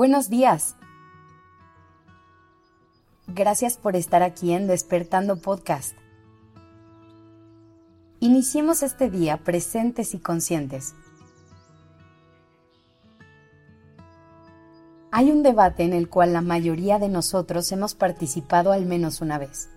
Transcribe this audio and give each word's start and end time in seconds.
Buenos 0.00 0.30
días. 0.30 0.76
Gracias 3.26 3.76
por 3.76 3.96
estar 3.96 4.22
aquí 4.22 4.54
en 4.54 4.66
Despertando 4.66 5.36
Podcast. 5.36 5.94
Iniciemos 8.18 8.82
este 8.82 9.10
día 9.10 9.36
presentes 9.44 10.14
y 10.14 10.18
conscientes. 10.18 10.94
Hay 15.10 15.30
un 15.30 15.42
debate 15.42 15.82
en 15.82 15.92
el 15.92 16.08
cual 16.08 16.32
la 16.32 16.40
mayoría 16.40 16.98
de 16.98 17.10
nosotros 17.10 17.70
hemos 17.70 17.94
participado 17.94 18.72
al 18.72 18.86
menos 18.86 19.20
una 19.20 19.36
vez. 19.36 19.68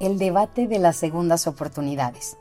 El 0.00 0.18
debate 0.18 0.66
de 0.66 0.78
las 0.78 0.96
segundas 0.96 1.46
oportunidades. 1.46 2.38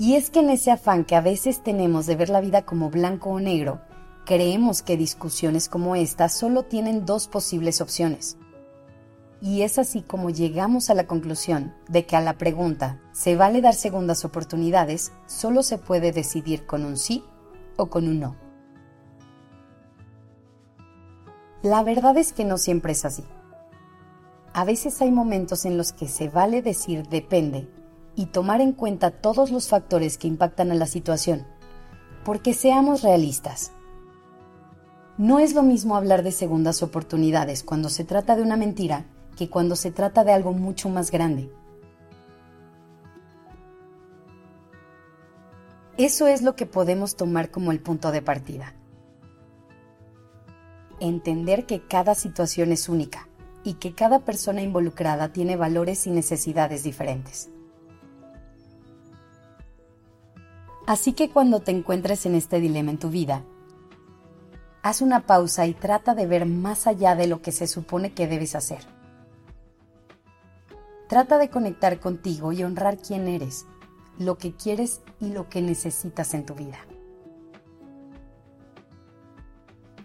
Y 0.00 0.14
es 0.14 0.30
que 0.30 0.40
en 0.40 0.48
ese 0.48 0.70
afán 0.70 1.04
que 1.04 1.14
a 1.14 1.20
veces 1.20 1.62
tenemos 1.62 2.06
de 2.06 2.16
ver 2.16 2.30
la 2.30 2.40
vida 2.40 2.62
como 2.62 2.88
blanco 2.88 3.28
o 3.28 3.38
negro, 3.38 3.82
creemos 4.24 4.80
que 4.80 4.96
discusiones 4.96 5.68
como 5.68 5.94
esta 5.94 6.30
solo 6.30 6.62
tienen 6.62 7.04
dos 7.04 7.28
posibles 7.28 7.82
opciones. 7.82 8.38
Y 9.42 9.60
es 9.60 9.78
así 9.78 10.00
como 10.00 10.30
llegamos 10.30 10.88
a 10.88 10.94
la 10.94 11.06
conclusión 11.06 11.74
de 11.86 12.06
que 12.06 12.16
a 12.16 12.22
la 12.22 12.38
pregunta 12.38 12.98
¿se 13.12 13.36
vale 13.36 13.60
dar 13.60 13.74
segundas 13.74 14.24
oportunidades? 14.24 15.12
solo 15.26 15.62
se 15.62 15.76
puede 15.76 16.12
decidir 16.12 16.64
con 16.64 16.86
un 16.86 16.96
sí 16.96 17.22
o 17.76 17.90
con 17.90 18.08
un 18.08 18.20
no. 18.20 18.36
La 21.60 21.82
verdad 21.82 22.16
es 22.16 22.32
que 22.32 22.46
no 22.46 22.56
siempre 22.56 22.92
es 22.92 23.04
así. 23.04 23.24
A 24.54 24.64
veces 24.64 25.02
hay 25.02 25.10
momentos 25.10 25.66
en 25.66 25.76
los 25.76 25.92
que 25.92 26.08
se 26.08 26.30
vale 26.30 26.62
decir 26.62 27.06
depende 27.06 27.68
y 28.20 28.26
tomar 28.26 28.60
en 28.60 28.72
cuenta 28.72 29.12
todos 29.12 29.50
los 29.50 29.68
factores 29.68 30.18
que 30.18 30.28
impactan 30.28 30.70
a 30.70 30.74
la 30.74 30.84
situación, 30.84 31.46
porque 32.22 32.52
seamos 32.52 33.00
realistas. 33.00 33.72
No 35.16 35.38
es 35.38 35.54
lo 35.54 35.62
mismo 35.62 35.96
hablar 35.96 36.22
de 36.22 36.30
segundas 36.30 36.82
oportunidades 36.82 37.62
cuando 37.62 37.88
se 37.88 38.04
trata 38.04 38.36
de 38.36 38.42
una 38.42 38.58
mentira 38.58 39.06
que 39.38 39.48
cuando 39.48 39.74
se 39.74 39.90
trata 39.90 40.22
de 40.22 40.34
algo 40.34 40.52
mucho 40.52 40.90
más 40.90 41.10
grande. 41.10 41.50
Eso 45.96 46.26
es 46.26 46.42
lo 46.42 46.56
que 46.56 46.66
podemos 46.66 47.16
tomar 47.16 47.50
como 47.50 47.72
el 47.72 47.80
punto 47.80 48.12
de 48.12 48.20
partida. 48.20 48.74
Entender 51.00 51.64
que 51.64 51.86
cada 51.86 52.14
situación 52.14 52.70
es 52.70 52.90
única 52.90 53.30
y 53.64 53.74
que 53.74 53.94
cada 53.94 54.18
persona 54.18 54.60
involucrada 54.60 55.32
tiene 55.32 55.56
valores 55.56 56.06
y 56.06 56.10
necesidades 56.10 56.82
diferentes. 56.82 57.48
Así 60.90 61.12
que 61.12 61.30
cuando 61.30 61.60
te 61.60 61.70
encuentres 61.70 62.26
en 62.26 62.34
este 62.34 62.58
dilema 62.58 62.90
en 62.90 62.98
tu 62.98 63.10
vida, 63.10 63.44
haz 64.82 65.02
una 65.02 65.24
pausa 65.24 65.64
y 65.68 65.72
trata 65.72 66.16
de 66.16 66.26
ver 66.26 66.46
más 66.46 66.88
allá 66.88 67.14
de 67.14 67.28
lo 67.28 67.42
que 67.42 67.52
se 67.52 67.68
supone 67.68 68.12
que 68.12 68.26
debes 68.26 68.56
hacer. 68.56 68.80
Trata 71.08 71.38
de 71.38 71.48
conectar 71.48 72.00
contigo 72.00 72.50
y 72.50 72.64
honrar 72.64 72.98
quién 72.98 73.28
eres, 73.28 73.66
lo 74.18 74.36
que 74.36 74.56
quieres 74.56 75.00
y 75.20 75.30
lo 75.30 75.48
que 75.48 75.62
necesitas 75.62 76.34
en 76.34 76.44
tu 76.44 76.56
vida. 76.56 76.78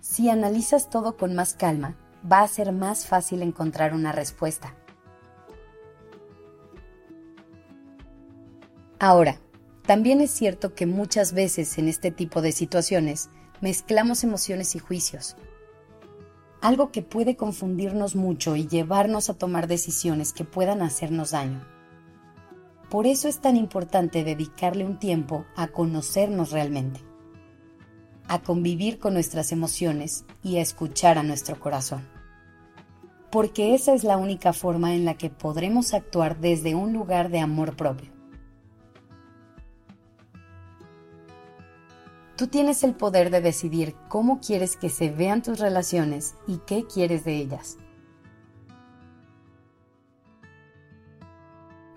Si 0.01 0.29
analizas 0.29 0.91
todo 0.91 1.17
con 1.17 1.33
más 1.33 1.55
calma, 1.55 1.97
va 2.31 2.41
a 2.41 2.47
ser 2.47 2.71
más 2.71 3.07
fácil 3.07 3.41
encontrar 3.41 3.95
una 3.95 4.11
respuesta. 4.11 4.75
Ahora, 8.99 9.39
también 9.85 10.19
es 10.19 10.31
cierto 10.31 10.73
que 10.73 10.87
muchas 10.87 11.33
veces 11.33 11.77
en 11.77 11.87
este 11.87 12.09
tipo 12.09 12.41
de 12.41 12.51
situaciones 12.51 13.29
mezclamos 13.61 14.23
emociones 14.23 14.75
y 14.75 14.79
juicios, 14.79 15.35
algo 16.61 16.91
que 16.91 17.03
puede 17.03 17.35
confundirnos 17.35 18.15
mucho 18.15 18.55
y 18.55 18.67
llevarnos 18.67 19.29
a 19.29 19.35
tomar 19.35 19.67
decisiones 19.67 20.33
que 20.33 20.43
puedan 20.43 20.81
hacernos 20.81 21.31
daño. 21.31 21.63
Por 22.89 23.05
eso 23.05 23.27
es 23.27 23.41
tan 23.41 23.57
importante 23.57 24.23
dedicarle 24.23 24.85
un 24.85 24.97
tiempo 24.97 25.45
a 25.55 25.67
conocernos 25.67 26.51
realmente, 26.51 27.01
a 28.27 28.41
convivir 28.41 28.97
con 28.97 29.13
nuestras 29.13 29.51
emociones 29.51 30.25
y 30.41 30.57
a 30.57 30.61
escuchar 30.61 31.19
a 31.19 31.23
nuestro 31.23 31.59
corazón. 31.59 32.07
Porque 33.31 33.75
esa 33.75 33.93
es 33.93 34.03
la 34.03 34.17
única 34.17 34.51
forma 34.53 34.95
en 34.95 35.05
la 35.05 35.15
que 35.15 35.29
podremos 35.29 35.93
actuar 35.93 36.39
desde 36.39 36.73
un 36.73 36.93
lugar 36.93 37.29
de 37.29 37.39
amor 37.39 37.75
propio 37.75 38.14
Tú 42.35 42.47
tienes 42.47 42.83
el 42.83 42.95
poder 42.95 43.29
de 43.29 43.39
decidir 43.39 43.95
cómo 44.09 44.41
quieres 44.41 44.75
que 44.75 44.89
se 44.89 45.09
vean 45.09 45.41
tus 45.41 45.59
relaciones 45.59 46.35
y 46.47 46.57
qué 46.67 46.85
quieres 46.85 47.23
de 47.23 47.37
ellas. 47.37 47.77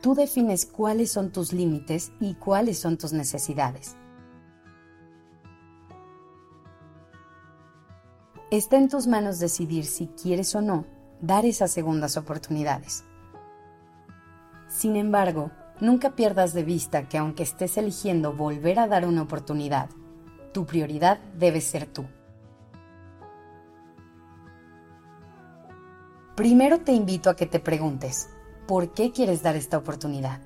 Tú 0.01 0.15
defines 0.15 0.65
cuáles 0.65 1.11
son 1.11 1.33
tus 1.33 1.53
límites 1.53 2.13
y 2.21 2.35
cuáles 2.35 2.79
son 2.79 2.99
tus 2.99 3.13
necesidades. 3.13 3.97
Está 8.53 8.77
en 8.77 8.89
tus 8.89 9.09
manos 9.09 9.41
decidir 9.41 9.85
si 9.85 10.07
quieres 10.07 10.55
o 10.55 10.63
no 10.63 10.87
dar 11.21 11.45
esas 11.47 11.73
segundas 11.73 12.17
oportunidades. 12.17 13.05
Sin 14.69 14.95
embargo, 14.95 15.51
nunca 15.81 16.15
pierdas 16.15 16.55
de 16.55 16.63
vista 16.63 17.09
que 17.09 17.19
aunque 17.19 17.43
estés 17.43 17.77
eligiendo 17.77 18.33
volver 18.33 18.79
a 18.79 18.87
dar 18.87 19.05
una 19.05 19.23
oportunidad, 19.23 19.91
tu 20.53 20.67
prioridad 20.67 21.19
debe 21.35 21.61
ser 21.61 21.87
tú. 21.87 22.07
Primero 26.37 26.81
te 26.81 26.93
invito 26.93 27.31
a 27.31 27.37
que 27.37 27.47
te 27.47 27.59
preguntes, 27.59 28.31
¿por 28.67 28.93
qué 28.93 29.11
quieres 29.11 29.43
dar 29.43 29.57
esta 29.57 29.77
oportunidad? 29.77 30.41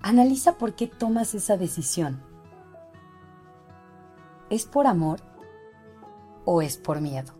Analiza 0.00 0.58
por 0.58 0.74
qué 0.74 0.86
tomas 0.86 1.34
esa 1.34 1.56
decisión. 1.56 2.22
¿Es 4.50 4.66
por 4.66 4.86
amor 4.86 5.20
o 6.44 6.62
es 6.62 6.76
por 6.76 7.00
miedo? 7.00 7.32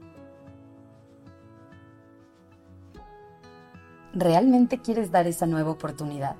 ¿Realmente 4.12 4.81
quieres 4.81 5.11
dar 5.11 5.26
esa 5.26 5.47
nueva 5.47 5.71
oportunidad? 5.71 6.37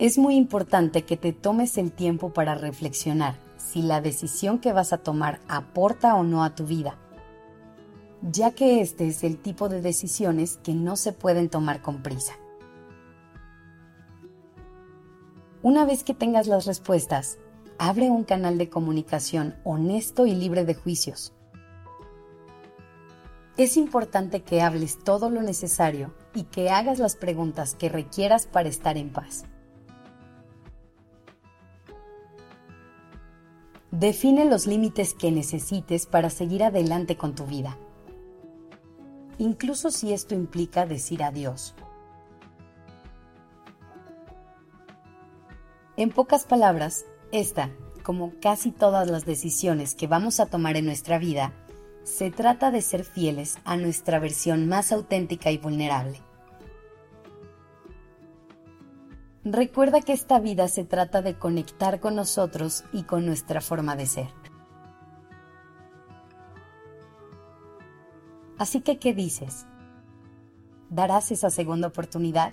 Es 0.00 0.16
muy 0.16 0.36
importante 0.36 1.02
que 1.02 1.18
te 1.18 1.34
tomes 1.34 1.76
el 1.76 1.92
tiempo 1.92 2.32
para 2.32 2.54
reflexionar 2.54 3.38
si 3.58 3.82
la 3.82 4.00
decisión 4.00 4.58
que 4.58 4.72
vas 4.72 4.94
a 4.94 4.98
tomar 5.02 5.40
aporta 5.46 6.14
o 6.14 6.22
no 6.22 6.42
a 6.42 6.54
tu 6.54 6.64
vida, 6.64 6.96
ya 8.22 8.52
que 8.52 8.80
este 8.80 9.08
es 9.08 9.22
el 9.24 9.36
tipo 9.36 9.68
de 9.68 9.82
decisiones 9.82 10.56
que 10.62 10.72
no 10.72 10.96
se 10.96 11.12
pueden 11.12 11.50
tomar 11.50 11.82
con 11.82 12.02
prisa. 12.02 12.32
Una 15.62 15.84
vez 15.84 16.02
que 16.02 16.14
tengas 16.14 16.46
las 16.46 16.64
respuestas, 16.64 17.36
abre 17.76 18.08
un 18.08 18.24
canal 18.24 18.56
de 18.56 18.70
comunicación 18.70 19.54
honesto 19.64 20.24
y 20.24 20.34
libre 20.34 20.64
de 20.64 20.76
juicios. 20.76 21.34
Es 23.58 23.76
importante 23.76 24.40
que 24.40 24.62
hables 24.62 24.98
todo 25.04 25.28
lo 25.28 25.42
necesario 25.42 26.14
y 26.32 26.44
que 26.44 26.70
hagas 26.70 26.98
las 26.98 27.16
preguntas 27.16 27.74
que 27.74 27.90
requieras 27.90 28.46
para 28.46 28.70
estar 28.70 28.96
en 28.96 29.12
paz. 29.12 29.44
Define 33.90 34.44
los 34.44 34.68
límites 34.68 35.14
que 35.14 35.32
necesites 35.32 36.06
para 36.06 36.30
seguir 36.30 36.62
adelante 36.62 37.16
con 37.16 37.34
tu 37.34 37.44
vida, 37.46 37.76
incluso 39.38 39.90
si 39.90 40.12
esto 40.12 40.36
implica 40.36 40.86
decir 40.86 41.24
adiós. 41.24 41.74
En 45.96 46.10
pocas 46.10 46.44
palabras, 46.44 47.04
esta, 47.32 47.70
como 48.04 48.32
casi 48.40 48.70
todas 48.70 49.10
las 49.10 49.26
decisiones 49.26 49.96
que 49.96 50.06
vamos 50.06 50.38
a 50.38 50.46
tomar 50.46 50.76
en 50.76 50.86
nuestra 50.86 51.18
vida, 51.18 51.52
se 52.04 52.30
trata 52.30 52.70
de 52.70 52.82
ser 52.82 53.04
fieles 53.04 53.58
a 53.64 53.76
nuestra 53.76 54.20
versión 54.20 54.68
más 54.68 54.92
auténtica 54.92 55.50
y 55.50 55.58
vulnerable. 55.58 56.20
Recuerda 59.52 60.00
que 60.00 60.12
esta 60.12 60.38
vida 60.38 60.68
se 60.68 60.84
trata 60.84 61.22
de 61.22 61.36
conectar 61.36 61.98
con 61.98 62.14
nosotros 62.14 62.84
y 62.92 63.02
con 63.02 63.26
nuestra 63.26 63.60
forma 63.60 63.96
de 63.96 64.06
ser. 64.06 64.28
Así 68.58 68.80
que, 68.80 69.00
¿qué 69.00 69.12
dices? 69.12 69.66
¿Darás 70.88 71.32
esa 71.32 71.50
segunda 71.50 71.88
oportunidad? 71.88 72.52